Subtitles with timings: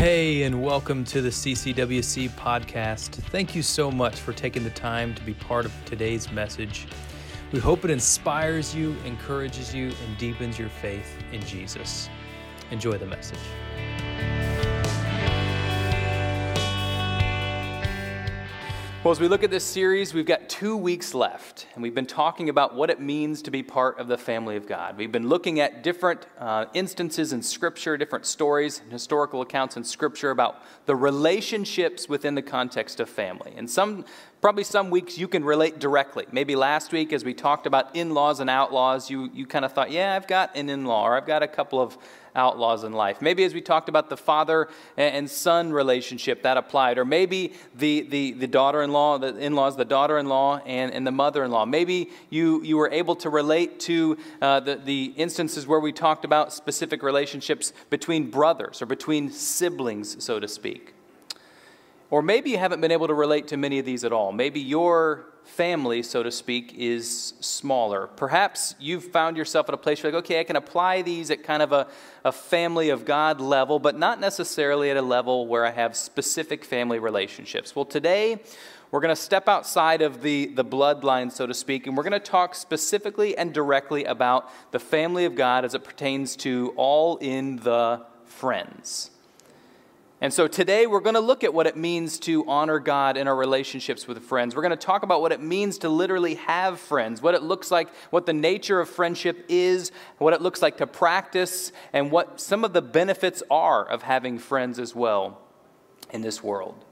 [0.00, 3.10] Hey, and welcome to the CCWC podcast.
[3.10, 6.86] Thank you so much for taking the time to be part of today's message.
[7.52, 12.08] We hope it inspires you, encourages you, and deepens your faith in Jesus.
[12.70, 13.40] Enjoy the message.
[19.02, 22.04] Well, as we look at this series, we've got two weeks left, and we've been
[22.04, 24.98] talking about what it means to be part of the family of God.
[24.98, 29.84] We've been looking at different uh, instances in Scripture, different stories and historical accounts in
[29.84, 33.54] Scripture about the relationships within the context of family.
[33.56, 34.04] And some,
[34.42, 36.26] probably some weeks you can relate directly.
[36.30, 39.72] Maybe last week, as we talked about in laws and outlaws, you, you kind of
[39.72, 41.96] thought, yeah, I've got an in law, or I've got a couple of
[42.34, 43.20] outlaws in life.
[43.20, 46.98] Maybe as we talked about the father and son relationship, that applied.
[46.98, 50.58] Or maybe the, the, the daughter in law, the in laws, the daughter in law,
[50.66, 51.64] and, and the mother in law.
[51.64, 56.24] Maybe you, you were able to relate to uh, the, the instances where we talked
[56.24, 60.94] about specific relationships between brothers or between siblings, so to speak.
[62.10, 64.32] Or maybe you haven't been able to relate to many of these at all.
[64.32, 68.08] Maybe your family, so to speak, is smaller.
[68.08, 71.44] Perhaps you've found yourself at a place where, like, okay, I can apply these at
[71.44, 71.86] kind of a,
[72.24, 76.64] a family of God level, but not necessarily at a level where I have specific
[76.64, 77.76] family relationships.
[77.76, 78.40] Well, today,
[78.90, 82.12] we're going to step outside of the, the bloodline, so to speak, and we're going
[82.12, 87.16] to talk specifically and directly about the family of God as it pertains to all
[87.18, 89.12] in the friends.
[90.22, 93.26] And so today we're going to look at what it means to honor God in
[93.26, 94.54] our relationships with friends.
[94.54, 97.70] We're going to talk about what it means to literally have friends, what it looks
[97.70, 102.38] like, what the nature of friendship is, what it looks like to practice, and what
[102.38, 105.40] some of the benefits are of having friends as well
[106.10, 106.84] in this world.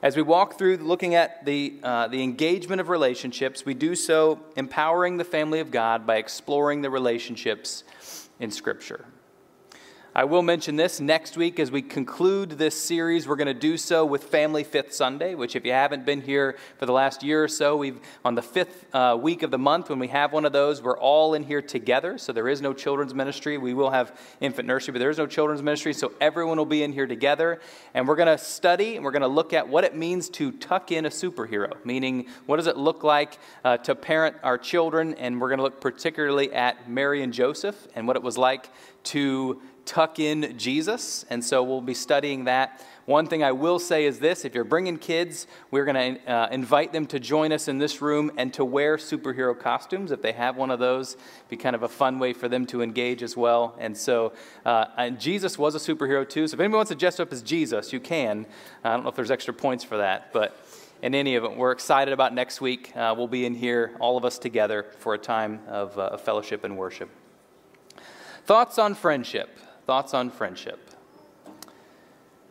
[0.00, 4.38] As we walk through looking at the, uh, the engagement of relationships, we do so
[4.54, 7.82] empowering the family of God by exploring the relationships
[8.38, 9.04] in Scripture.
[10.14, 13.26] I will mention this next week as we conclude this series.
[13.26, 16.58] We're going to do so with Family Fifth Sunday, which, if you haven't been here
[16.76, 19.88] for the last year or so, we've on the fifth uh, week of the month
[19.88, 22.18] when we have one of those, we're all in here together.
[22.18, 23.56] So there is no children's ministry.
[23.56, 25.94] We will have infant nursery, but there is no children's ministry.
[25.94, 27.58] So everyone will be in here together,
[27.94, 30.52] and we're going to study and we're going to look at what it means to
[30.52, 35.14] tuck in a superhero, meaning what does it look like uh, to parent our children,
[35.14, 38.68] and we're going to look particularly at Mary and Joseph and what it was like
[39.04, 42.84] to tuck in Jesus, and so we'll be studying that.
[43.04, 46.48] One thing I will say is this if you're bringing kids, we're going to uh,
[46.50, 50.12] invite them to join us in this room and to wear superhero costumes.
[50.12, 51.16] If they have one of those,
[51.48, 53.74] be kind of a fun way for them to engage as well.
[53.78, 54.32] And so,
[54.64, 56.46] uh, and Jesus was a superhero too.
[56.46, 58.46] So if anyone wants to dress up as Jesus, you can.
[58.84, 60.56] I don't know if there's extra points for that, but
[61.02, 62.96] in any event, we're excited about next week.
[62.96, 66.62] Uh, we'll be in here, all of us together, for a time of uh, fellowship
[66.62, 67.10] and worship.
[68.44, 69.58] Thoughts on friendship.
[69.86, 70.90] Thoughts on friendship.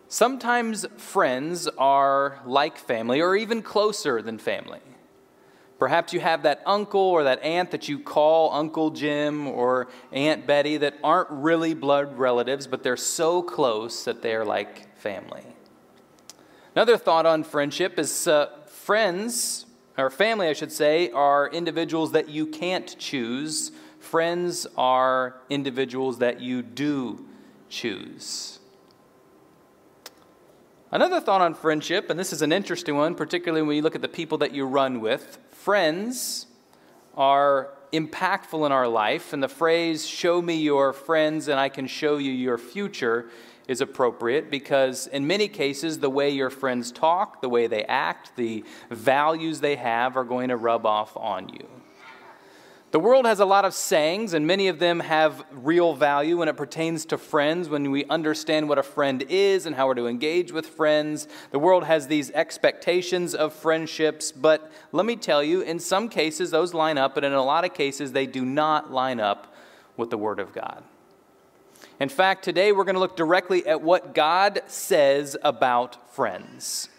[0.09, 4.81] Sometimes friends are like family or even closer than family.
[5.79, 10.45] Perhaps you have that uncle or that aunt that you call Uncle Jim or Aunt
[10.45, 15.43] Betty that aren't really blood relatives, but they're so close that they're like family.
[16.75, 19.65] Another thought on friendship is uh, friends,
[19.97, 26.41] or family, I should say, are individuals that you can't choose Friends are individuals that
[26.41, 27.25] you do
[27.69, 28.59] choose.
[30.91, 34.01] Another thought on friendship, and this is an interesting one, particularly when you look at
[34.01, 35.37] the people that you run with.
[35.51, 36.47] Friends
[37.15, 41.87] are impactful in our life, and the phrase, show me your friends and I can
[41.87, 43.29] show you your future,
[43.67, 48.35] is appropriate because, in many cases, the way your friends talk, the way they act,
[48.35, 51.67] the values they have are going to rub off on you.
[52.91, 56.49] The world has a lot of sayings, and many of them have real value when
[56.49, 60.07] it pertains to friends, when we understand what a friend is and how we're to
[60.07, 61.25] engage with friends.
[61.51, 66.51] The world has these expectations of friendships, but let me tell you, in some cases
[66.51, 69.55] those line up, but in a lot of cases they do not line up
[69.95, 70.83] with the Word of God.
[72.01, 76.89] In fact, today we're going to look directly at what God says about friends.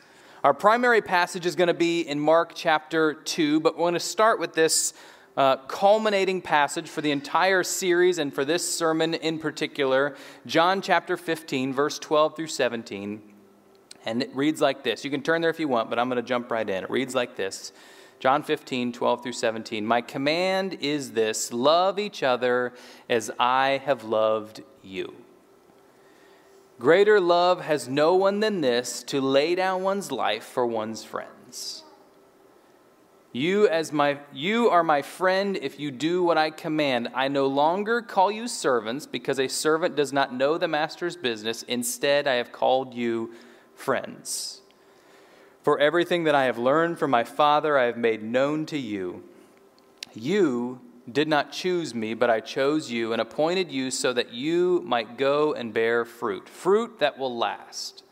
[0.42, 4.00] Our primary passage is going to be in Mark chapter 2, but we're going to
[4.00, 4.94] start with this
[5.36, 10.14] uh, culminating passage for the entire series and for this sermon in particular,
[10.46, 13.22] John chapter 15, verse 12 through 17.
[14.04, 15.04] And it reads like this.
[15.04, 16.84] You can turn there if you want, but I'm going to jump right in.
[16.84, 17.72] It reads like this
[18.20, 19.86] John 15, 12 through 17.
[19.86, 22.72] My command is this love each other
[23.08, 25.14] as I have loved you.
[26.78, 31.81] Greater love has no one than this to lay down one's life for one's friends.
[33.32, 37.08] You as my you are my friend if you do what I command.
[37.14, 41.62] I no longer call you servants because a servant does not know the master's business.
[41.62, 43.32] Instead, I have called you
[43.74, 44.60] friends.
[45.62, 49.22] For everything that I have learned from my Father, I have made known to you.
[50.12, 50.80] You
[51.10, 55.16] did not choose me, but I chose you and appointed you so that you might
[55.16, 58.02] go and bear fruit, fruit that will last.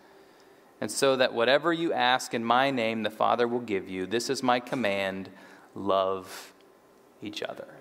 [0.81, 4.07] And so that whatever you ask in my name, the Father will give you.
[4.07, 5.29] This is my command
[5.75, 6.53] love
[7.23, 7.80] each other.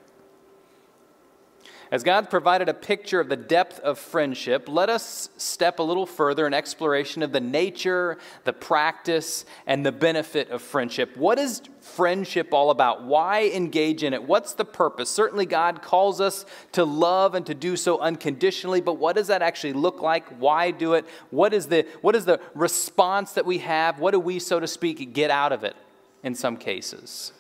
[1.92, 6.06] As God provided a picture of the depth of friendship, let us step a little
[6.06, 11.18] further in exploration of the nature, the practice, and the benefit of friendship.
[11.18, 13.06] What is friendship all about?
[13.06, 14.22] Why engage in it?
[14.22, 15.10] What's the purpose?
[15.10, 19.42] Certainly, God calls us to love and to do so unconditionally, but what does that
[19.42, 20.28] actually look like?
[20.38, 21.08] Why do it?
[21.32, 24.00] What is the, what is the response that we have?
[24.00, 25.76] What do we, so to speak, get out of it
[26.22, 27.34] in some cases?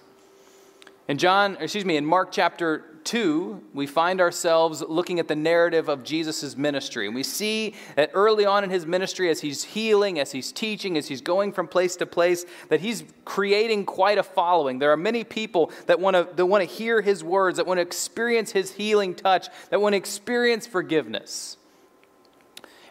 [1.08, 5.90] In John, excuse me, in Mark chapter 2, we find ourselves looking at the narrative
[5.90, 7.08] of Jesus' ministry.
[7.08, 10.96] And we see that early on in his ministry, as he's healing, as he's teaching,
[10.96, 14.78] as he's going from place to place, that he's creating quite a following.
[14.78, 17.80] There are many people that want to, that want to hear his words, that want
[17.80, 21.58] to experience his healing touch, that want to experience forgiveness.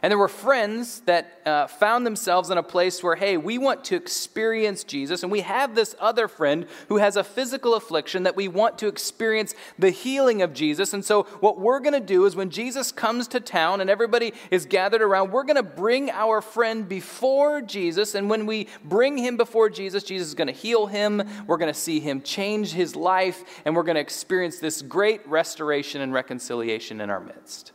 [0.03, 3.85] And there were friends that uh, found themselves in a place where, hey, we want
[3.85, 8.37] to experience Jesus, and we have this other friend who has a physical affliction that
[8.37, 10.93] we want to experience the healing of Jesus.
[10.93, 14.33] And so, what we're going to do is when Jesus comes to town and everybody
[14.51, 18.15] is gathered around, we're going to bring our friend before Jesus.
[18.15, 21.23] And when we bring him before Jesus, Jesus is going to heal him.
[21.47, 25.27] We're going to see him change his life, and we're going to experience this great
[25.27, 27.73] restoration and reconciliation in our midst.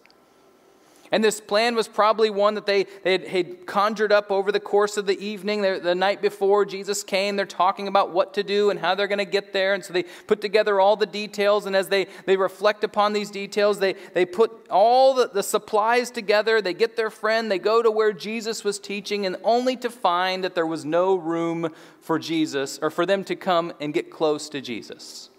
[1.13, 4.59] And this plan was probably one that they, they had, had conjured up over the
[4.59, 5.61] course of the evening.
[5.61, 9.07] The, the night before Jesus came, they're talking about what to do and how they're
[9.07, 9.75] going to get there.
[9.75, 11.67] And so they put together all the details.
[11.67, 16.09] And as they, they reflect upon these details, they, they put all the, the supplies
[16.09, 16.63] together.
[16.63, 17.51] They get their friend.
[17.51, 21.13] They go to where Jesus was teaching, and only to find that there was no
[21.13, 21.71] room
[22.01, 25.29] for Jesus or for them to come and get close to Jesus.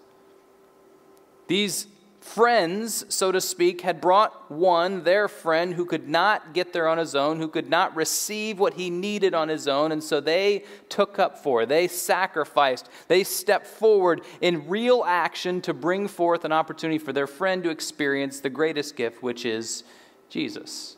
[1.48, 1.88] These
[2.24, 6.96] friends, so to speak, had brought one, their friend, who could not get there on
[6.96, 10.64] his own, who could not receive what he needed on his own, and so they
[10.88, 11.66] took up for.
[11.66, 12.88] They sacrificed.
[13.08, 17.70] They stepped forward in real action to bring forth an opportunity for their friend to
[17.70, 19.84] experience the greatest gift, which is
[20.30, 20.96] Jesus.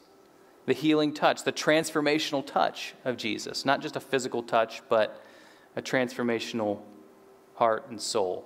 [0.67, 3.65] The healing touch, the transformational touch of Jesus.
[3.65, 5.23] Not just a physical touch, but
[5.75, 6.81] a transformational
[7.57, 8.45] heart and soul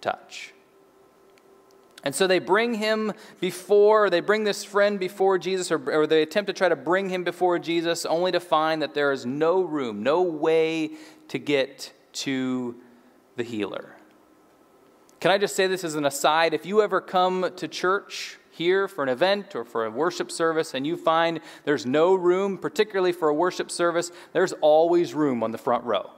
[0.00, 0.52] touch.
[2.04, 6.22] And so they bring him before, they bring this friend before Jesus, or, or, they
[6.22, 9.62] attempt to try to bring him before Jesus, only to find that there is no
[9.62, 10.92] room, no way
[11.28, 12.76] to get to
[13.36, 13.96] the healer.
[15.20, 16.52] Can I just say this as an aside?
[16.52, 20.74] If you ever come to church here for an event or for a worship service
[20.74, 25.52] and you find there's no room, particularly for a worship service, there's always room on
[25.52, 26.10] the front row.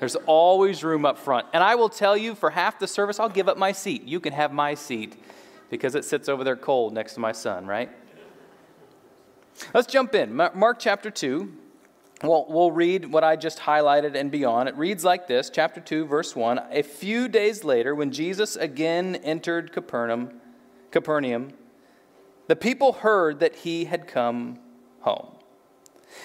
[0.00, 1.46] There's always room up front.
[1.52, 4.04] And I will tell you, for half the service, I'll give up my seat.
[4.04, 5.14] You can have my seat
[5.68, 7.90] because it sits over there cold next to my son, right?
[9.74, 10.34] Let's jump in.
[10.34, 11.52] Mark chapter 2.
[12.22, 14.70] Well, we'll read what I just highlighted and beyond.
[14.70, 16.60] It reads like this chapter 2, verse 1.
[16.70, 20.40] A few days later, when Jesus again entered Capernaum,
[20.90, 21.52] Capernaum,
[22.46, 24.58] the people heard that he had come
[25.00, 25.36] home.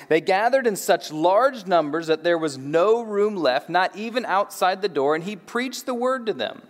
[0.10, 4.82] They gathered in such large numbers that there was no room left, not even outside
[4.82, 6.64] the door, and he preached the word to them.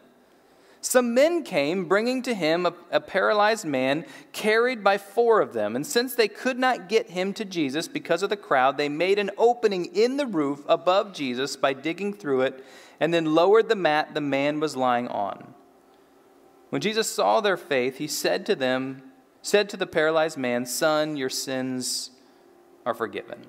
[0.86, 5.75] Some men came, bringing to him a, a, paralyzed man, carried by four of them.
[5.75, 9.17] And since they could not get him to Jesus because of the crowd, they made
[9.17, 12.63] an opening in the roof above Jesus by digging through it,
[13.00, 15.55] and then lowered the mat the man was lying on.
[16.69, 19.01] When Jesus saw their faith, he said to them,
[19.41, 22.12] said to the paralyzed man, Son, your sins
[22.86, 23.39] are forgiven.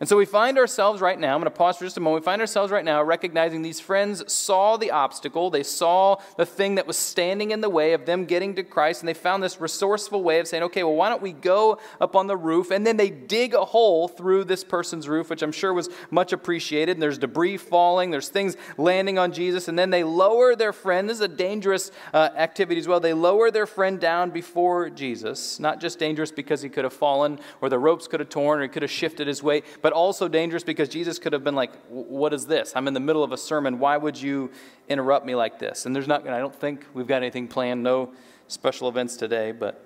[0.00, 2.22] And so we find ourselves right now, I'm going to pause for just a moment.
[2.22, 5.50] We find ourselves right now recognizing these friends saw the obstacle.
[5.50, 9.02] They saw the thing that was standing in the way of them getting to Christ,
[9.02, 12.14] and they found this resourceful way of saying, okay, well, why don't we go up
[12.14, 12.70] on the roof?
[12.70, 16.32] And then they dig a hole through this person's roof, which I'm sure was much
[16.32, 16.92] appreciated.
[16.92, 21.08] And there's debris falling, there's things landing on Jesus, and then they lower their friend.
[21.08, 23.00] This is a dangerous uh, activity as well.
[23.00, 25.58] They lower their friend down before Jesus.
[25.58, 28.62] Not just dangerous because he could have fallen, or the ropes could have torn, or
[28.62, 31.54] he could have shifted his weight, but but also dangerous because Jesus could have been
[31.54, 32.74] like, What is this?
[32.76, 33.78] I'm in the middle of a sermon.
[33.78, 34.50] Why would you
[34.86, 35.86] interrupt me like this?
[35.86, 38.12] And there's not, and I don't think we've got anything planned, no
[38.48, 39.82] special events today, but.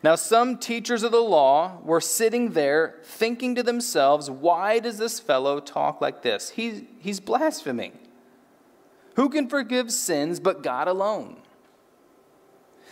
[0.00, 5.18] Now, some teachers of the law were sitting there thinking to themselves, Why does this
[5.18, 6.50] fellow talk like this?
[6.50, 7.98] He, he's blaspheming.
[9.16, 11.38] Who can forgive sins but God alone?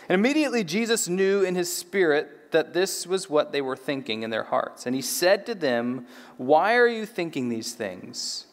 [0.09, 4.29] And immediately Jesus knew in his spirit that this was what they were thinking in
[4.29, 4.85] their hearts.
[4.85, 6.05] And he said to them,
[6.37, 8.47] Why are you thinking these things?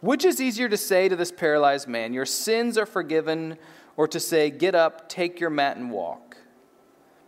[0.00, 3.58] Which is easier to say to this paralyzed man, Your sins are forgiven,
[3.96, 6.36] or to say, Get up, take your mat, and walk?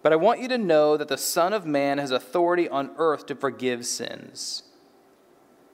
[0.03, 3.27] But I want you to know that the Son of Man has authority on earth
[3.27, 4.63] to forgive sins.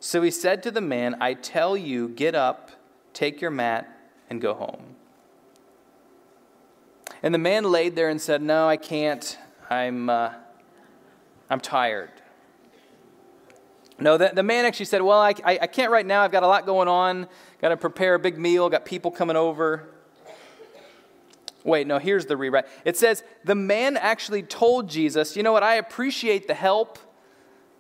[0.00, 2.70] So he said to the man, I tell you, get up,
[3.12, 3.88] take your mat,
[4.28, 4.96] and go home.
[7.22, 9.38] And the man laid there and said, No, I can't.
[9.74, 10.32] I'm, uh,
[11.50, 12.10] I'm tired.
[13.98, 16.22] No, the, the man actually said, Well, I, I, I can't right now.
[16.22, 17.28] I've got a lot going on.
[17.60, 19.88] Got to prepare a big meal, got people coming over.
[21.64, 22.66] Wait, no, here's the rewrite.
[22.84, 26.98] It says, the man actually told Jesus, you know what, I appreciate the help,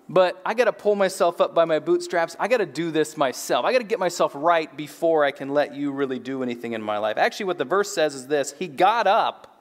[0.08, 2.34] but I got to pull myself up by my bootstraps.
[2.40, 3.66] I got to do this myself.
[3.66, 6.80] I got to get myself right before I can let you really do anything in
[6.80, 7.18] my life.
[7.18, 9.53] Actually, what the verse says is this He got up,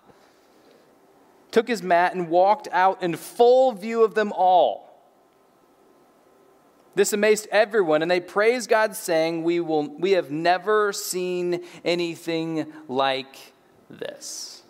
[1.53, 4.89] took his mat, and walked out in full view of them all.
[6.95, 12.71] This amazed everyone, and they praised God, saying, We, will, we have never seen anything
[12.87, 13.53] like
[13.89, 14.62] this.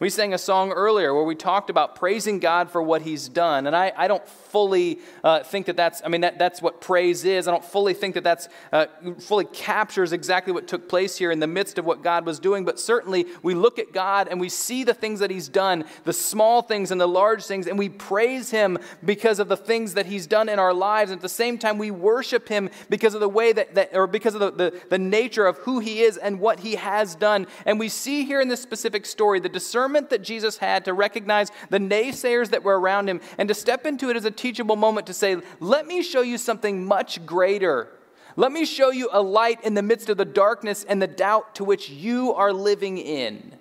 [0.00, 3.66] We sang a song earlier where we talked about praising God for what He's done.
[3.66, 7.24] And I, I don't fully uh, think that that's, I mean, that, that's what praise
[7.24, 7.48] is.
[7.48, 8.86] I don't fully think that that's uh,
[9.18, 12.64] fully captures exactly what took place here in the midst of what God was doing.
[12.64, 16.12] But certainly we look at God and we see the things that He's done, the
[16.12, 20.06] small things and the large things, and we praise Him because of the things that
[20.06, 21.10] He's done in our lives.
[21.10, 24.06] And at the same time, we worship Him because of the way that, that or
[24.06, 27.48] because of the, the, the nature of who He is and what He has done.
[27.66, 30.92] And we see here in this specific story the discernment discernment that Jesus had to
[30.92, 34.76] recognize the naysayers that were around him and to step into it as a teachable
[34.76, 37.88] moment to say, Let me show you something much greater.
[38.36, 41.56] Let me show you a light in the midst of the darkness and the doubt
[41.56, 43.54] to which you are living in.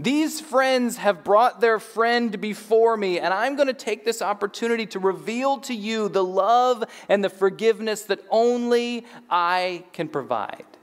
[0.00, 4.86] These friends have brought their friend before me, and I'm going to take this opportunity
[4.86, 10.77] to reveal to you the love and the forgiveness that only I can provide.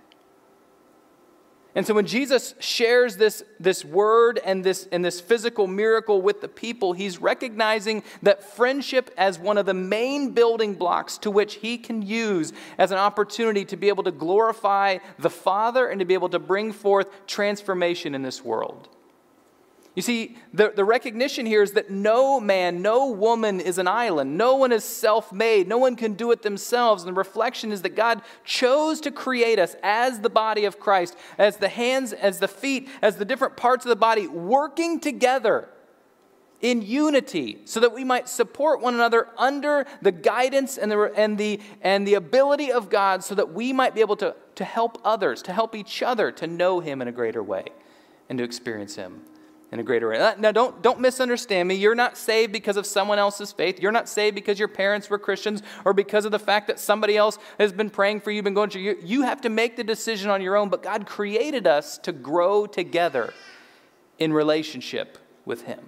[1.76, 6.40] And so when Jesus shares this, this word and this, and this physical miracle with
[6.40, 11.56] the people, he's recognizing that friendship as one of the main building blocks to which
[11.56, 16.06] he can use as an opportunity to be able to glorify the Father and to
[16.06, 18.88] be able to bring forth transformation in this world.
[19.96, 24.38] You see, the, the recognition here is that no man, no woman is an island.
[24.38, 25.70] No one is self made.
[25.70, 27.04] No one can do it themselves.
[27.04, 31.16] And the reflection is that God chose to create us as the body of Christ,
[31.38, 35.70] as the hands, as the feet, as the different parts of the body, working together
[36.60, 41.38] in unity so that we might support one another under the guidance and the, and
[41.38, 45.00] the, and the ability of God so that we might be able to, to help
[45.06, 47.68] others, to help each other to know Him in a greater way
[48.28, 49.22] and to experience Him
[49.72, 50.20] in a greater way.
[50.20, 51.76] Uh, now, don't, don't misunderstand me.
[51.76, 53.80] You're not saved because of someone else's faith.
[53.80, 57.18] You're not saved because your parents were Christians or because of the fact that somebody
[57.18, 58.98] else has been praying for you, been going through you.
[59.04, 62.66] You have to make the decision on your own, but God created us to grow
[62.66, 63.34] together
[64.20, 65.80] in relationship with Him.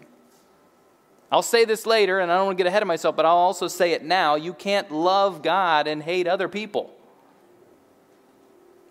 [1.32, 3.36] I'll say this later, and I don't want to get ahead of myself, but I'll
[3.36, 4.36] also say it now.
[4.36, 6.94] You can't love God and hate other people.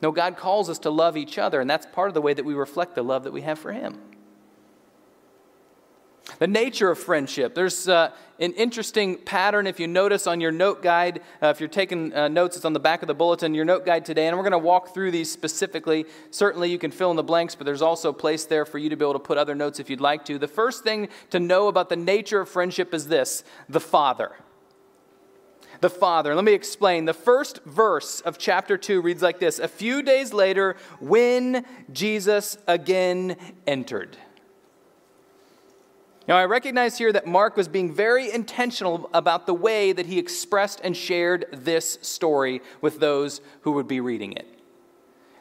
[0.02, 2.44] No, God calls us to love each other, and that's part of the way that
[2.44, 3.98] we reflect the love that we have for Him.
[6.38, 7.54] The nature of friendship.
[7.54, 11.22] There's uh, an interesting pattern if you notice on your note guide.
[11.42, 13.86] Uh, if you're taking uh, notes, it's on the back of the bulletin, your note
[13.86, 14.26] guide today.
[14.26, 16.04] And we're going to walk through these specifically.
[16.30, 18.90] Certainly, you can fill in the blanks, but there's also a place there for you
[18.90, 20.38] to be able to put other notes if you'd like to.
[20.38, 24.32] The first thing to know about the nature of friendship is this the Father.
[25.80, 26.34] The Father.
[26.34, 27.04] Let me explain.
[27.04, 32.58] The first verse of chapter 2 reads like this A few days later, when Jesus
[32.66, 34.18] again entered.
[36.28, 40.18] Now, I recognize here that Mark was being very intentional about the way that he
[40.18, 44.46] expressed and shared this story with those who would be reading it.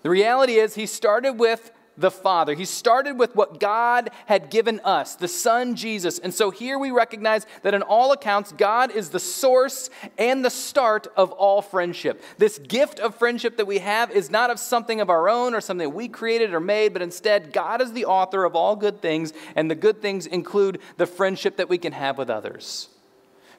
[0.03, 2.53] The reality is, he started with the Father.
[2.53, 6.19] He started with what God had given us, the Son Jesus.
[6.19, 10.49] And so here we recognize that in all accounts, God is the source and the
[10.49, 12.21] start of all friendship.
[12.37, 15.61] This gift of friendship that we have is not of something of our own or
[15.61, 19.33] something we created or made, but instead, God is the author of all good things,
[19.55, 22.89] and the good things include the friendship that we can have with others.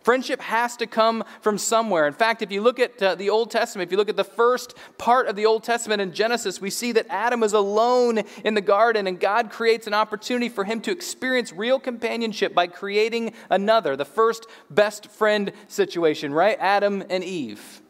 [0.07, 2.07] Friendship has to come from somewhere.
[2.07, 4.23] In fact, if you look at uh, the Old Testament, if you look at the
[4.23, 8.55] first part of the Old Testament in Genesis, we see that Adam is alone in
[8.55, 13.33] the garden, and God creates an opportunity for him to experience real companionship by creating
[13.51, 16.57] another, the first best friend situation, right?
[16.61, 17.83] Adam and Eve.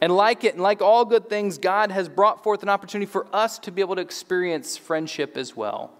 [0.00, 3.26] And like it, and like all good things, God has brought forth an opportunity for
[3.34, 5.92] us to be able to experience friendship as well.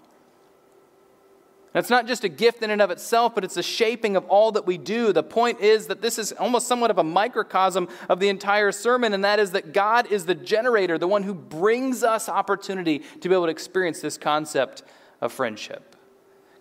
[1.75, 4.53] It's not just a gift in and of itself, but it's a shaping of all
[4.53, 5.13] that we do.
[5.13, 9.13] The point is that this is almost somewhat of a microcosm of the entire sermon,
[9.13, 13.29] and that is that God is the generator, the one who brings us opportunity to
[13.29, 14.85] be able to experience this concept
[15.21, 15.97] of friendship.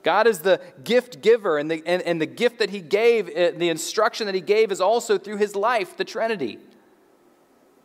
[0.02, 3.52] God is the gift giver, and the, and, and the gift that He gave, uh,
[3.56, 6.58] the instruction that He gave, is also through His life, the Trinity.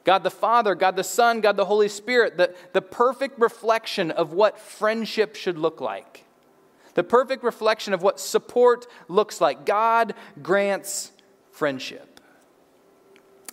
[0.04, 4.32] God the Father, God the Son, God the Holy Spirit, the, the perfect reflection of
[4.32, 6.24] what friendship should look like
[6.98, 9.64] the perfect reflection of what support looks like.
[9.64, 11.12] God grants
[11.52, 12.18] friendship.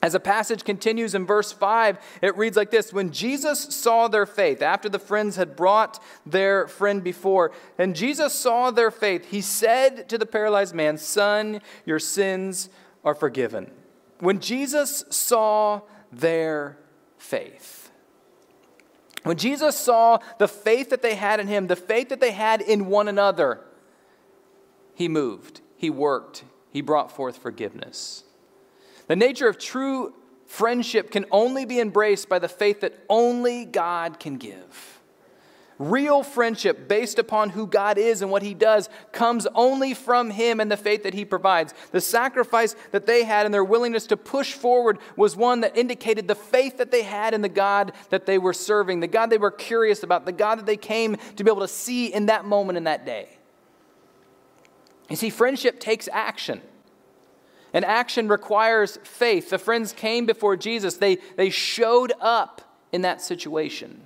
[0.02, 4.26] As the passage continues in verse 5, it reads like this When Jesus saw their
[4.26, 9.42] faith, after the friends had brought their friend before, and Jesus saw their faith, he
[9.42, 12.70] said to the paralyzed man, Son, your sins
[13.04, 13.70] are forgiven.
[14.22, 16.80] When Jesus saw their
[17.20, 17.85] faith,
[19.26, 22.62] when Jesus saw the faith that they had in him, the faith that they had
[22.62, 23.60] in one another,
[24.94, 28.24] he moved, he worked, he brought forth forgiveness.
[29.08, 30.14] The nature of true
[30.46, 34.95] friendship can only be embraced by the faith that only God can give.
[35.78, 40.62] Real friendship based upon who God is and what He does comes only from Him
[40.62, 41.74] and the faith that He provides.
[41.92, 46.30] The sacrifice that they had and their willingness to push forward was one that indicated
[46.30, 49.38] the faith that they had in the God that they were serving, the God they
[49.38, 52.46] were curious about, the God that they came to be able to see in that
[52.46, 53.38] moment in that day.
[55.10, 56.62] You see, friendship takes action.
[57.74, 59.50] And action requires faith.
[59.50, 62.62] The friends came before Jesus, they, they showed up
[62.94, 64.05] in that situation.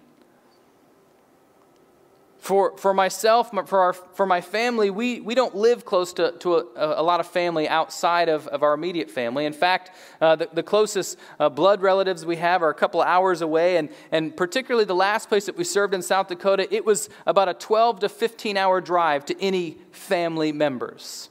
[2.39, 6.55] For, for myself, for, our, for my family, we, we don't live close to, to
[6.55, 9.45] a, a lot of family outside of, of our immediate family.
[9.45, 9.91] In fact,
[10.21, 13.89] uh, the, the closest uh, blood relatives we have are a couple hours away, and,
[14.09, 17.53] and particularly the last place that we served in South Dakota, it was about a
[17.53, 21.29] 12 to 15 hour drive to any family members.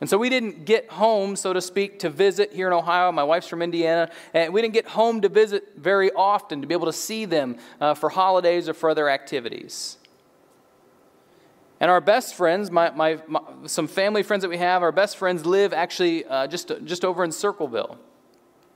[0.00, 3.12] And so we didn't get home, so to speak, to visit here in Ohio.
[3.12, 4.10] My wife's from Indiana.
[4.34, 7.56] And we didn't get home to visit very often to be able to see them
[7.80, 9.96] uh, for holidays or for other activities.
[11.78, 15.16] And our best friends, my, my, my, some family friends that we have, our best
[15.16, 17.98] friends live actually uh, just, just over in Circleville.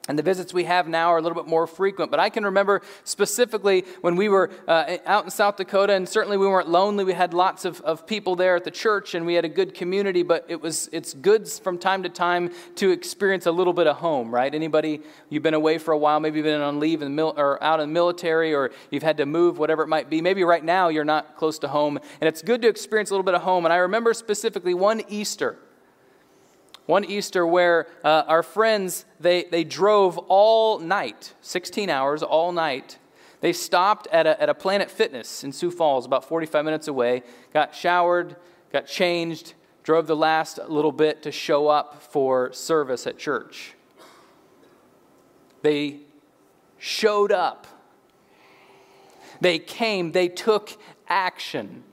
[0.09, 2.11] And the visits we have now are a little bit more frequent.
[2.11, 6.37] But I can remember specifically when we were uh, out in South Dakota, and certainly
[6.37, 7.05] we weren't lonely.
[7.05, 9.75] We had lots of, of people there at the church, and we had a good
[9.75, 10.23] community.
[10.23, 13.97] But it was it's good from time to time to experience a little bit of
[13.97, 14.53] home, right?
[14.53, 17.63] Anybody you've been away for a while, maybe you've been on leave in mil- or
[17.63, 20.21] out in the military, or you've had to move, whatever it might be.
[20.23, 23.25] Maybe right now you're not close to home, and it's good to experience a little
[23.25, 23.65] bit of home.
[23.65, 25.59] And I remember specifically one Easter
[26.91, 32.99] one Easter where uh, our friends, they, they drove all night, 16 hours, all night.
[33.41, 37.23] They stopped at a, at a Planet Fitness in Sioux Falls, about 45 minutes away,
[37.55, 38.37] got showered,
[38.73, 43.75] got changed, drove the last little bit to show up for service at church.
[45.63, 46.01] They
[46.79, 47.67] showed up.
[49.41, 50.77] They came, they took
[51.09, 51.85] action.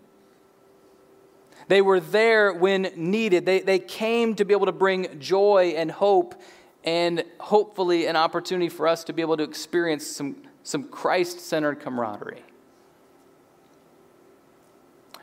[1.67, 3.45] They were there when needed.
[3.45, 6.35] They, they came to be able to bring joy and hope
[6.83, 11.81] and hopefully an opportunity for us to be able to experience some, some Christ centered
[11.81, 12.43] camaraderie.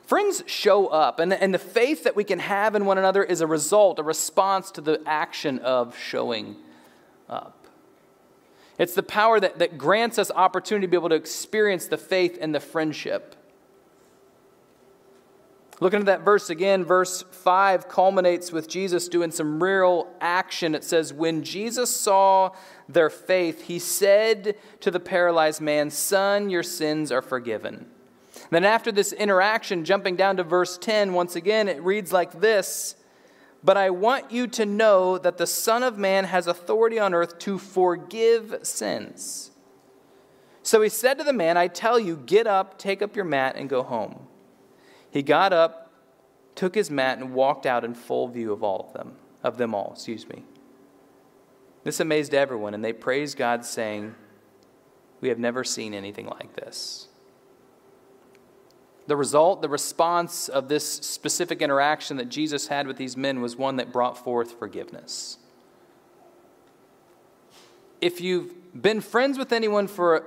[0.02, 3.40] Friends show up, and, and the faith that we can have in one another is
[3.40, 6.56] a result, a response to the action of showing
[7.30, 7.66] up.
[8.78, 12.36] It's the power that, that grants us opportunity to be able to experience the faith
[12.38, 13.34] and the friendship.
[15.84, 20.74] Looking at that verse again, verse 5 culminates with Jesus doing some real action.
[20.74, 22.52] It says, When Jesus saw
[22.88, 27.84] their faith, he said to the paralyzed man, Son, your sins are forgiven.
[28.48, 32.96] then, after this interaction, jumping down to verse 10, once again, it reads like this
[33.62, 37.38] But I want you to know that the Son of Man has authority on earth
[37.40, 39.50] to forgive sins.
[40.62, 43.56] So he said to the man, I tell you, get up, take up your mat,
[43.58, 44.28] and go home.
[45.14, 45.92] He got up,
[46.56, 49.12] took his mat, and walked out in full view of all of them,
[49.44, 50.42] of them all, excuse me.
[51.84, 54.16] This amazed everyone, and they praised God, saying,
[55.20, 57.06] We have never seen anything like this.
[59.06, 63.54] The result, the response of this specific interaction that Jesus had with these men was
[63.54, 65.38] one that brought forth forgiveness.
[68.00, 70.26] If you've been friends with anyone for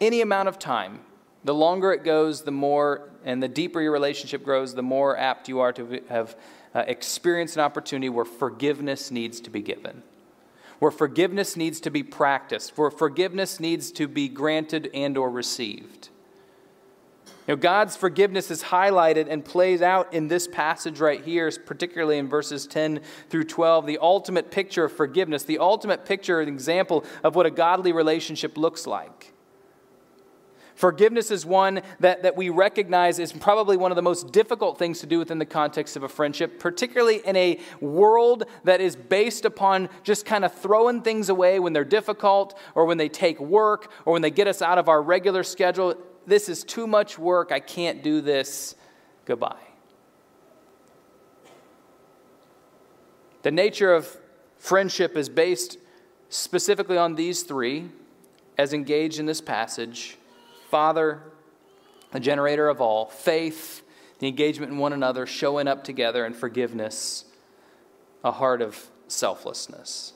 [0.00, 1.02] any amount of time,
[1.44, 5.48] the longer it goes, the more and the deeper your relationship grows, the more apt
[5.48, 6.36] you are to have
[6.74, 10.02] uh, experienced an opportunity where forgiveness needs to be given,
[10.78, 16.08] where forgiveness needs to be practiced, where forgiveness needs to be granted and or received.
[17.46, 22.18] You know, God's forgiveness is highlighted and plays out in this passage right here, particularly
[22.18, 23.84] in verses 10 through 12.
[23.86, 28.56] The ultimate picture of forgiveness, the ultimate picture and example of what a godly relationship
[28.56, 29.32] looks like.
[30.82, 34.98] Forgiveness is one that, that we recognize is probably one of the most difficult things
[34.98, 39.44] to do within the context of a friendship, particularly in a world that is based
[39.44, 43.92] upon just kind of throwing things away when they're difficult or when they take work
[44.04, 45.94] or when they get us out of our regular schedule.
[46.26, 47.52] This is too much work.
[47.52, 48.74] I can't do this.
[49.24, 49.62] Goodbye.
[53.42, 54.16] The nature of
[54.58, 55.78] friendship is based
[56.28, 57.90] specifically on these three,
[58.58, 60.18] as engaged in this passage
[60.72, 61.20] Father,
[62.12, 63.82] the generator of all, faith,
[64.20, 67.26] the engagement in one another, showing up together, and forgiveness,
[68.24, 70.14] a heart of selflessness.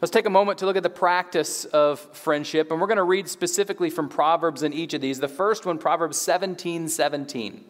[0.00, 3.02] Let's take a moment to look at the practice of friendship, and we're going to
[3.02, 5.18] read specifically from Proverbs in each of these.
[5.18, 7.64] The first one, Proverbs 17 17.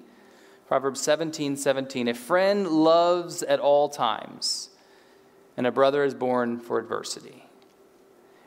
[0.68, 2.08] Proverbs 17 17.
[2.08, 4.68] A friend loves at all times,
[5.56, 7.45] and a brother is born for adversity.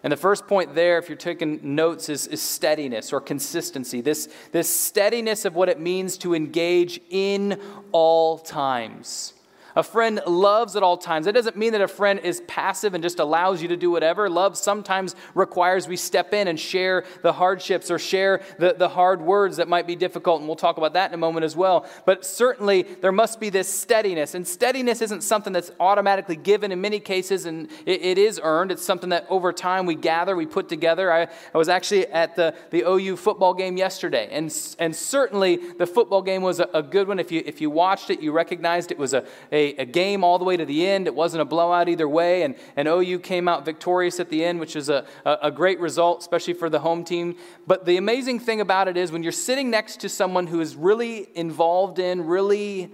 [0.03, 4.01] And the first point there, if you're taking notes, is, is, steadiness or consistency.
[4.01, 7.59] This, this steadiness of what it means to engage in
[7.91, 9.33] all times.
[9.79, 11.25] A friend loves at all times.
[11.25, 14.29] That doesn't mean that a friend is passive and just allows you to do whatever.
[14.29, 19.21] Love sometimes requires we step in and share the hardships or share the, the hard
[19.21, 21.89] words that might be difficult, and we'll talk about that in a moment as well.
[22.05, 26.81] But certainly there must be this steadiness, and steadiness isn't something that's automatically given in
[26.81, 28.73] many cases, and it, it is earned.
[28.73, 31.09] It's something that over time we gather, we put together.
[31.09, 35.87] I, I was actually at the, the OU football game yesterday, and, and certainly the
[35.87, 37.17] football game was a, a good one.
[37.17, 40.39] If you, if you watched it, you recognized it was a, a a, game all
[40.39, 41.08] the way to the end.
[41.08, 44.60] It wasn't a blowout either way, and, and OU came out victorious at the end,
[44.60, 47.36] which is a, a, a great result, especially for the home team.
[47.67, 50.75] But the amazing thing about it is when you're sitting next to someone who is
[50.75, 52.91] really involved in, really,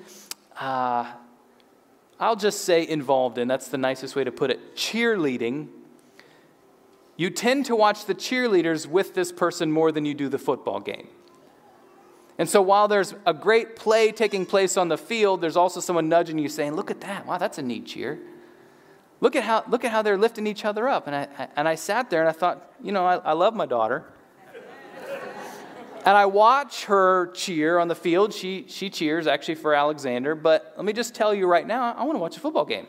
[0.60, 1.12] uh,
[2.20, 5.68] I'll just say involved in, that's the nicest way to put it, cheerleading.
[7.18, 10.80] You tend to watch the cheerleaders with this person more than you do the football
[10.80, 11.08] game.
[12.38, 16.10] And so while there's a great play taking place on the field, there's also someone
[16.10, 17.26] nudging you saying, Look at that.
[17.26, 18.20] Wow, that's a neat cheer.
[19.22, 21.08] Look at how, look at how they're lifting each other up.
[21.08, 23.66] And I, and I sat there and I thought, You know, I, I love my
[23.66, 24.04] daughter.
[26.06, 28.34] and I watch her cheer on the field.
[28.34, 30.36] She, she cheers actually for Alexander.
[30.36, 32.88] But let me just tell you right now, I want to watch a football game.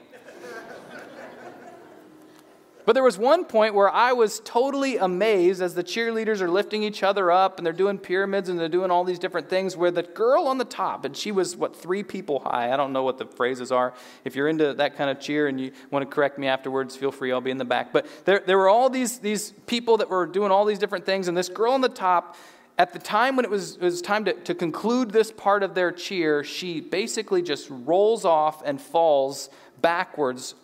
[2.86, 6.84] But there was one point where I was totally amazed as the cheerleaders are lifting
[6.84, 9.90] each other up and they're doing pyramids and they're doing all these different things where
[9.90, 12.72] the girl on the top, and she was, what, three people high.
[12.72, 13.92] I don't know what the phrases are.
[14.24, 17.10] If you're into that kind of cheer and you want to correct me afterwards, feel
[17.10, 17.92] free, I'll be in the back.
[17.92, 21.26] But there, there were all these, these people that were doing all these different things,
[21.26, 22.36] and this girl on the top,
[22.78, 25.74] at the time when it was, it was time to, to conclude this part of
[25.74, 29.50] their cheer, she basically just rolls off and falls
[29.82, 30.54] backwards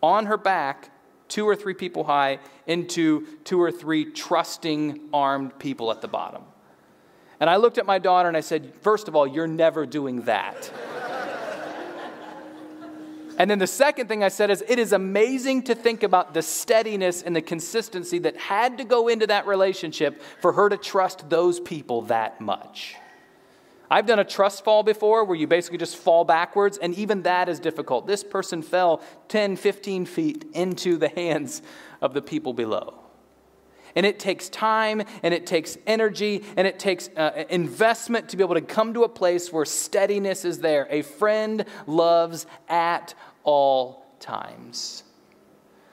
[0.00, 0.90] on her back
[1.28, 6.42] two or three people high, into two or three trusting armed people at the bottom.
[7.40, 10.22] And I looked at my daughter and I said, First of all, you're never doing
[10.22, 10.72] that.
[13.38, 16.42] and then the second thing I said is, It is amazing to think about the
[16.42, 21.28] steadiness and the consistency that had to go into that relationship for her to trust
[21.28, 22.96] those people that much.
[23.90, 27.48] I've done a trust fall before where you basically just fall backwards, and even that
[27.48, 28.06] is difficult.
[28.06, 31.62] This person fell 10, 15 feet into the hands
[32.00, 32.94] of the people below.
[33.94, 38.42] And it takes time, and it takes energy, and it takes uh, investment to be
[38.42, 40.86] able to come to a place where steadiness is there.
[40.90, 45.04] A friend loves at all times.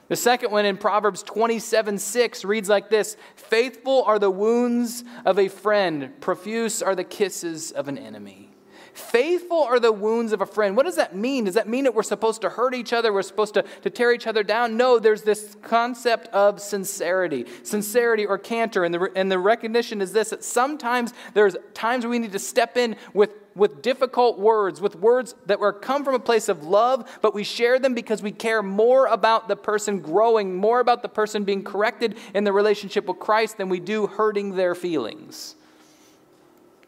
[0.09, 5.39] The second one in Proverbs 27 6 reads like this Faithful are the wounds of
[5.39, 8.52] a friend, profuse are the kisses of an enemy.
[8.93, 10.77] Faithful are the wounds of a friend.
[10.77, 11.45] What does that mean?
[11.45, 13.12] Does that mean that we're supposed to hurt each other?
[13.12, 14.77] We're supposed to, to tear each other down?
[14.77, 17.45] No, there's this concept of sincerity.
[17.63, 18.84] Sincerity or canter.
[18.84, 22.77] And the, and the recognition is this that sometimes there's times we need to step
[22.77, 27.19] in with with difficult words, with words that were come from a place of love,
[27.21, 31.10] but we share them because we care more about the person growing, more about the
[31.10, 35.56] person being corrected in the relationship with Christ than we do hurting their feelings.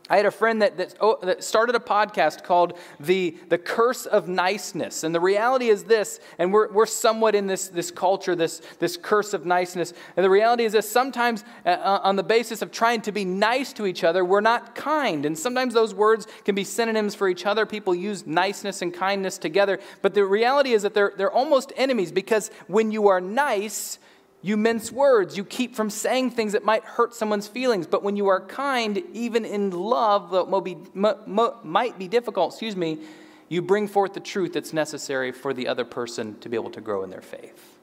[0.08, 4.06] I had a friend that, that, oh, that, started a podcast called the, the Curse
[4.06, 5.04] of Niceness.
[5.04, 8.98] And the reality is this, and we're, we're somewhat in this, this culture, this, this
[8.98, 9.94] curse of niceness.
[10.16, 13.26] And the reality is this sometimes, uh, uh, on the basis of trying to be
[13.26, 15.26] nice to each other, we're not kind.
[15.26, 17.66] And sometimes those words can be synonyms for each other.
[17.66, 19.80] People use niceness and kindness together.
[20.04, 23.98] But the reality is that they're, they're almost enemies because when you are nice,
[24.46, 25.36] you mince words.
[25.36, 27.88] You keep from saying things that might hurt someone's feelings.
[27.88, 33.00] But when you are kind, even in love, that might be difficult, excuse me,
[33.50, 36.82] you bring forth the truth that's necessary for the other person to be able to
[36.82, 37.80] grow in their faith.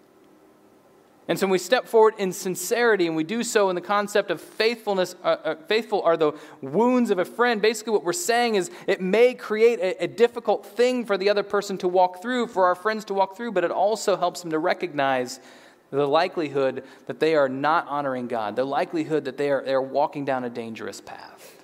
[1.26, 4.30] And so when we step forward in sincerity and we do so in the concept
[4.30, 8.54] of faithfulness, uh, uh, faithful are the wounds of a friend, basically what we're saying
[8.54, 12.46] is it may create a, a difficult thing for the other person to walk through,
[12.46, 15.40] for our friends to walk through, but it also helps them to recognize
[15.96, 19.82] the likelihood that they are not honoring God, the likelihood that they are, they are
[19.82, 21.62] walking down a dangerous path.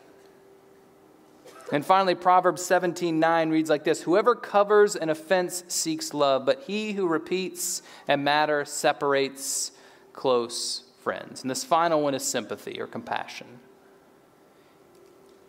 [1.73, 6.63] And finally, Proverbs 17 9 reads like this Whoever covers an offense seeks love, but
[6.67, 9.73] he who repeats a matter separates
[10.13, 11.43] close friends.
[11.43, 13.47] And this final one is sympathy or compassion.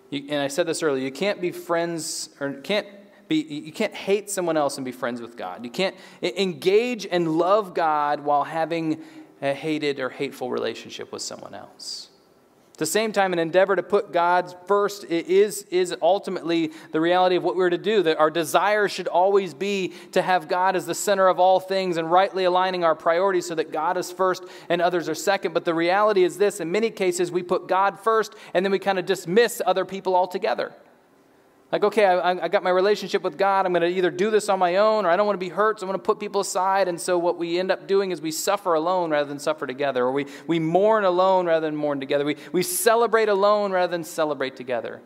[0.10, 2.88] You, and I said this earlier you can't be friends or can't
[3.30, 5.64] be, you can't hate someone else and be friends with God.
[5.64, 9.02] You can't engage and love God while having
[9.42, 12.10] a hated or hateful relationship with someone else.
[12.74, 17.36] At the same time, an endeavor to put God first is, is ultimately the reality
[17.36, 18.02] of what we're to do.
[18.04, 21.98] That our desire should always be to have God as the center of all things
[21.98, 25.54] and rightly aligning our priorities so that God is first and others are second.
[25.54, 28.80] But the reality is this in many cases, we put God first and then we
[28.80, 30.74] kind of dismiss other people altogether.
[31.72, 33.68] Like, okay, I, I got my relationship with God.
[33.68, 35.50] I'm going to either do this on my own or I don't want to be
[35.50, 36.88] hurt, so I'm going to put people aside.
[36.88, 40.04] And so, what we end up doing is we suffer alone rather than suffer together,
[40.04, 42.26] or we, we mourn alone rather than mourn together.
[42.26, 45.02] We, we celebrate alone rather than celebrate together.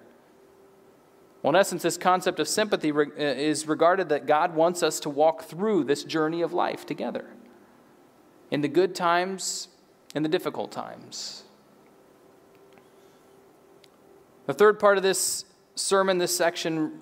[1.42, 5.10] Well, in essence, this concept of sympathy uh, is regarded that God wants us to
[5.10, 7.26] walk through this journey of life together
[8.50, 9.68] in the good times
[10.16, 11.44] and the difficult times.
[14.46, 15.44] The third part of this
[15.76, 17.00] sermon, this section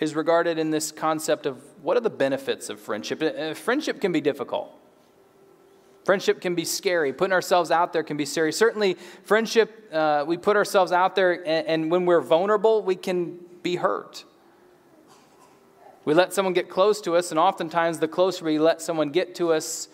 [0.00, 3.22] is regarded in this concept of what are the benefits of friendship.
[3.22, 4.72] Uh, friendship can be difficult.
[6.04, 7.12] Friendship can be scary.
[7.12, 8.52] Putting ourselves out there can be scary.
[8.52, 13.38] Certainly, friendship, uh, we put ourselves out there, and, and when we're vulnerable, we can
[13.62, 14.24] be hurt.
[16.06, 19.34] We let someone get close to us, and oftentimes, the closer we let someone get
[19.34, 19.88] to us,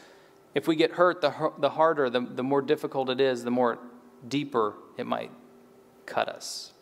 [0.55, 3.81] if we get hurt, the, the harder, the, the more difficult it is, the more
[4.29, 5.33] deeper it might
[6.07, 6.74] cut us.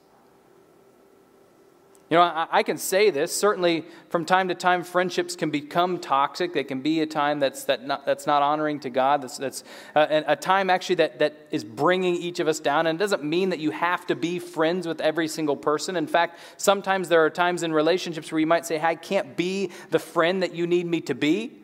[2.12, 3.34] You know, I, I, can say this.
[3.34, 6.52] Certainly, from time to time, friendships can become toxic.
[6.52, 9.22] They can be a time that's, that not, that's not honoring to God.
[9.22, 12.86] That's, that's uh, a time actually that, that is bringing each of us down.
[12.86, 15.96] And it doesn't mean that you have to be friends with every single person.
[15.96, 19.34] In fact, sometimes there are times in relationships where you might say, hey, I can't
[19.34, 21.61] be the friend that you need me to be.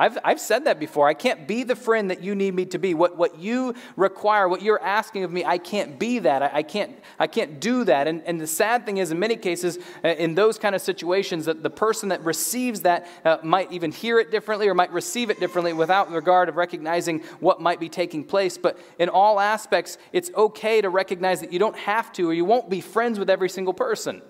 [0.00, 1.06] I've, I've said that before.
[1.06, 2.94] I can't be the friend that you need me to be.
[2.94, 6.42] What, what you require, what you're asking of me, I can't be that.
[6.42, 8.08] I, I, can't, I can't do that.
[8.08, 11.44] And, and the sad thing is, in many cases, uh, in those kind of situations,
[11.44, 15.28] that the person that receives that uh, might even hear it differently or might receive
[15.28, 18.56] it differently without regard of recognizing what might be taking place.
[18.56, 22.46] But in all aspects, it's okay to recognize that you don't have to or you
[22.46, 24.22] won't be friends with every single person.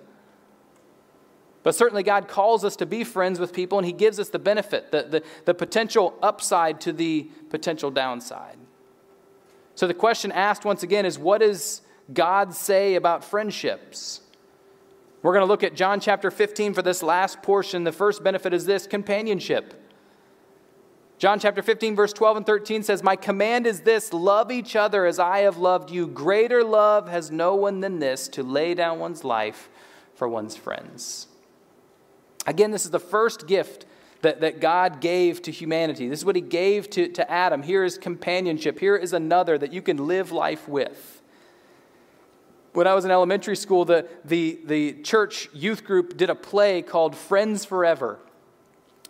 [1.63, 4.39] But certainly, God calls us to be friends with people, and He gives us the
[4.39, 8.57] benefit, the, the, the potential upside to the potential downside.
[9.75, 11.81] So, the question asked once again is what does
[12.13, 14.21] God say about friendships?
[15.21, 17.83] We're going to look at John chapter 15 for this last portion.
[17.83, 19.75] The first benefit is this companionship.
[21.19, 25.05] John chapter 15, verse 12 and 13 says, My command is this love each other
[25.05, 26.07] as I have loved you.
[26.07, 29.69] Greater love has no one than this to lay down one's life
[30.15, 31.27] for one's friends.
[32.45, 33.85] Again, this is the first gift
[34.21, 36.07] that, that God gave to humanity.
[36.07, 37.63] This is what He gave to, to Adam.
[37.63, 38.79] Here is companionship.
[38.79, 41.21] Here is another that you can live life with.
[42.73, 46.81] When I was in elementary school, the, the, the church youth group did a play
[46.81, 48.19] called Friends Forever.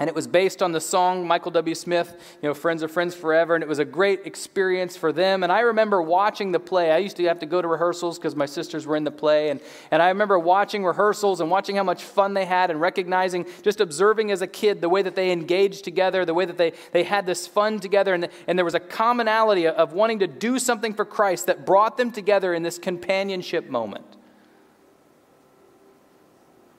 [0.01, 1.75] And it was based on the song Michael W.
[1.75, 3.53] Smith, you know, Friends are Friends Forever.
[3.53, 5.43] And it was a great experience for them.
[5.43, 6.89] And I remember watching the play.
[6.89, 9.51] I used to have to go to rehearsals because my sisters were in the play.
[9.51, 9.59] And,
[9.91, 13.79] and I remember watching rehearsals and watching how much fun they had and recognizing, just
[13.79, 17.03] observing as a kid, the way that they engaged together, the way that they, they
[17.03, 18.15] had this fun together.
[18.15, 21.97] And, and there was a commonality of wanting to do something for Christ that brought
[21.97, 24.17] them together in this companionship moment.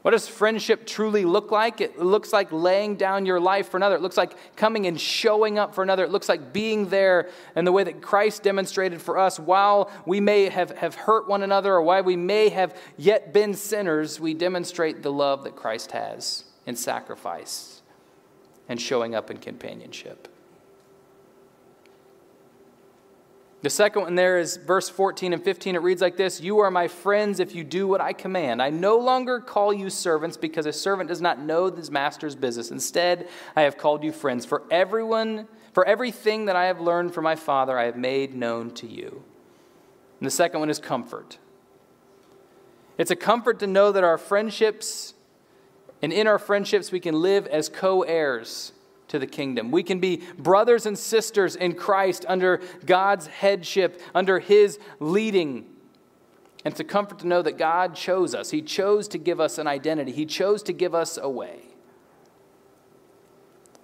[0.02, 1.80] What does friendship truly look like?
[1.80, 3.94] It looks like laying down your life for another.
[3.94, 6.04] It looks like coming and showing up for another.
[6.04, 10.20] It looks like being there in the way that Christ demonstrated for us while we
[10.20, 14.34] may have, have hurt one another or while we may have yet been sinners, we
[14.34, 17.82] demonstrate the love that Christ has in sacrifice
[18.68, 20.31] and showing up in companionship.
[23.62, 25.76] The second one there is verse 14 and 15.
[25.76, 28.60] It reads like this You are my friends if you do what I command.
[28.60, 32.72] I no longer call you servants because a servant does not know his master's business.
[32.72, 34.44] Instead, I have called you friends.
[34.44, 38.72] For everyone, for everything that I have learned from my Father, I have made known
[38.74, 39.22] to you.
[40.18, 41.38] And the second one is comfort.
[42.98, 45.14] It's a comfort to know that our friendships,
[46.02, 48.72] and in our friendships, we can live as co heirs
[49.12, 49.70] to the kingdom.
[49.70, 55.66] We can be brothers and sisters in Christ under God's headship, under His leading.
[56.64, 58.50] And it's a comfort to know that God chose us.
[58.50, 61.60] He chose to give us an identity, He chose to give us a way.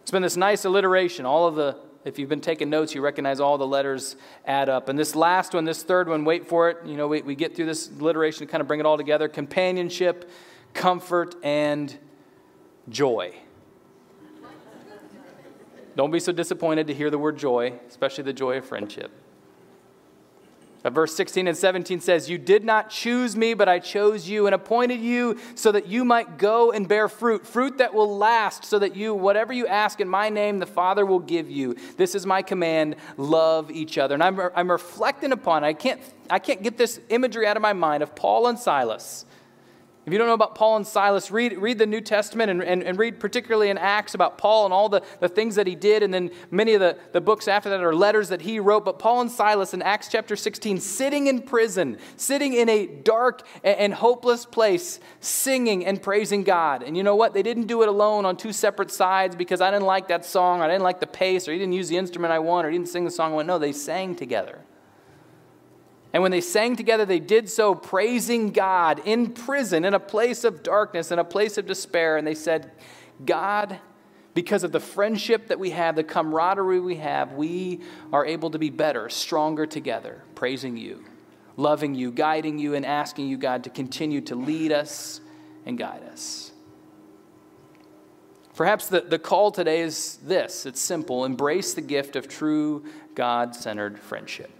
[0.00, 1.26] It's been this nice alliteration.
[1.26, 4.88] All of the, if you've been taking notes, you recognize all the letters add up.
[4.88, 6.78] And this last one, this third one, wait for it.
[6.86, 9.28] You know, we, we get through this alliteration to kind of bring it all together
[9.28, 10.30] companionship,
[10.72, 11.98] comfort, and
[12.88, 13.34] joy.
[15.98, 19.10] Don't be so disappointed to hear the word joy, especially the joy of friendship.
[20.84, 24.46] Uh, verse 16 and 17 says, You did not choose me, but I chose you
[24.46, 28.64] and appointed you so that you might go and bear fruit, fruit that will last,
[28.64, 31.74] so that you, whatever you ask in my name, the Father will give you.
[31.96, 34.14] This is my command love each other.
[34.14, 37.72] And I'm, I'm reflecting upon, I can't, I can't get this imagery out of my
[37.72, 39.26] mind of Paul and Silas
[40.08, 42.82] if you don't know about Paul and Silas, read, read the New Testament and, and,
[42.82, 46.02] and, read particularly in Acts about Paul and all the, the things that he did.
[46.02, 48.86] And then many of the, the books after that are letters that he wrote.
[48.86, 53.46] But Paul and Silas in Acts chapter 16, sitting in prison, sitting in a dark
[53.62, 56.82] and, and hopeless place, singing and praising God.
[56.82, 57.34] And you know what?
[57.34, 60.60] They didn't do it alone on two separate sides because I didn't like that song,
[60.60, 62.70] or I didn't like the pace, or he didn't use the instrument I wanted, or
[62.70, 63.48] he didn't sing the song I wanted.
[63.48, 64.62] No, they sang together.
[66.12, 70.44] And when they sang together, they did so praising God in prison, in a place
[70.44, 72.16] of darkness, in a place of despair.
[72.16, 72.70] And they said,
[73.24, 73.78] God,
[74.32, 77.80] because of the friendship that we have, the camaraderie we have, we
[78.12, 81.04] are able to be better, stronger together, praising you,
[81.56, 85.20] loving you, guiding you, and asking you, God, to continue to lead us
[85.66, 86.52] and guide us.
[88.54, 93.54] Perhaps the, the call today is this it's simple embrace the gift of true God
[93.54, 94.57] centered friendship.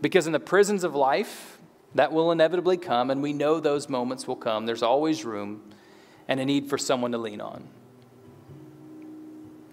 [0.00, 1.58] Because in the prisons of life,
[1.94, 4.66] that will inevitably come, and we know those moments will come.
[4.66, 5.62] There's always room
[6.28, 7.68] and a need for someone to lean on.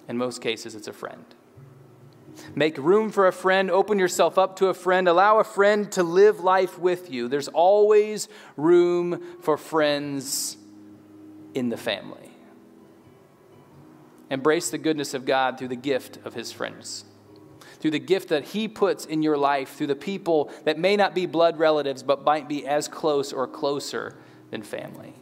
[0.08, 1.26] In most cases, it's a friend.
[2.56, 6.04] Make room for a friend, open yourself up to a friend, allow a friend to
[6.04, 7.28] live life with you.
[7.28, 10.58] There's always room for friends
[11.54, 12.32] in the family.
[14.30, 17.06] Embrace the goodness of God through the gift of his friends
[17.80, 21.14] through the gift that He puts in your life, through the people that may not
[21.14, 24.16] be blood relatives, but might be as close or closer
[24.52, 25.14] than family.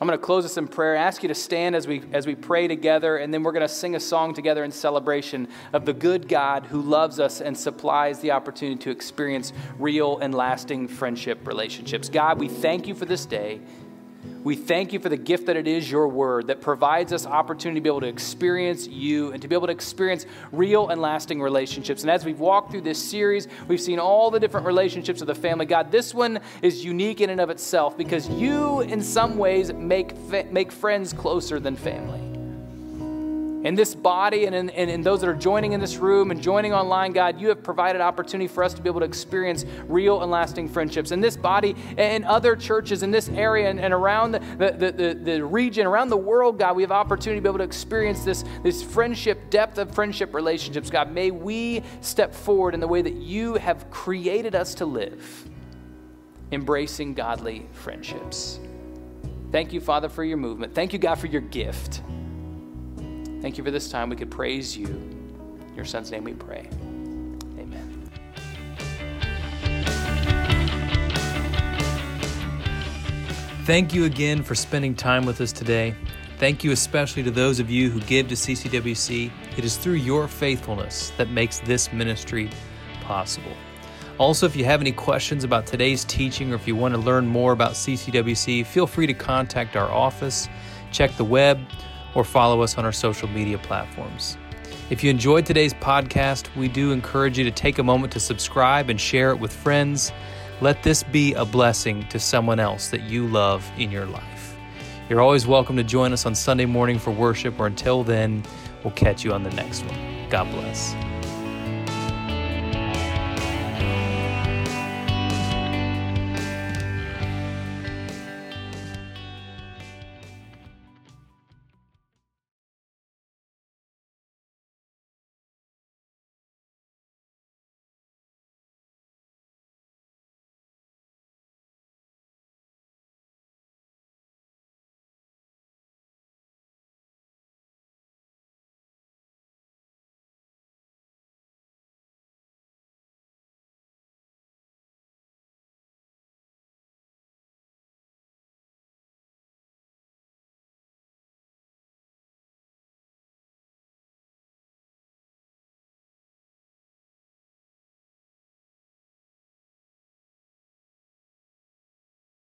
[0.00, 0.96] I'm going to close this in prayer.
[0.96, 3.68] Ask you to stand as we, as we pray together, and then we're going to
[3.68, 8.20] sing a song together in celebration of the good God who loves us and supplies
[8.20, 12.08] the opportunity to experience real and lasting friendship relationships.
[12.08, 13.60] God, we thank you for this day.
[14.42, 17.80] We thank you for the gift that it is your word that provides us opportunity
[17.80, 21.42] to be able to experience you and to be able to experience real and lasting
[21.42, 22.02] relationships.
[22.02, 25.34] And as we've walked through this series, we've seen all the different relationships of the
[25.34, 25.66] family.
[25.66, 30.16] God, this one is unique in and of itself because you, in some ways, make,
[30.50, 32.29] make friends closer than family
[33.62, 36.72] in this body and in, in those that are joining in this room and joining
[36.72, 40.30] online, God, you have provided opportunity for us to be able to experience real and
[40.30, 41.10] lasting friendships.
[41.10, 45.14] In this body and other churches in this area and, and around the, the, the,
[45.14, 48.44] the, region, around the world, God, we have opportunity to be able to experience this,
[48.62, 50.88] this friendship, depth of friendship relationships.
[50.88, 55.48] God, may we step forward in the way that you have created us to live,
[56.50, 58.58] embracing godly friendships.
[59.52, 60.74] Thank you, Father, for your movement.
[60.74, 62.02] Thank you, God, for your gift.
[63.40, 64.86] Thank you for this time we could praise you.
[64.86, 66.68] In your son's name we pray.
[67.58, 68.10] Amen.
[73.64, 75.94] Thank you again for spending time with us today.
[76.38, 79.30] Thank you especially to those of you who give to CCWC.
[79.56, 82.50] It is through your faithfulness that makes this ministry
[83.02, 83.52] possible.
[84.18, 87.26] Also, if you have any questions about today's teaching or if you want to learn
[87.26, 90.46] more about CCWC, feel free to contact our office,
[90.92, 91.58] check the web,
[92.14, 94.36] or follow us on our social media platforms.
[94.90, 98.90] If you enjoyed today's podcast, we do encourage you to take a moment to subscribe
[98.90, 100.12] and share it with friends.
[100.60, 104.56] Let this be a blessing to someone else that you love in your life.
[105.08, 108.44] You're always welcome to join us on Sunday morning for worship, or until then,
[108.84, 110.28] we'll catch you on the next one.
[110.28, 110.94] God bless.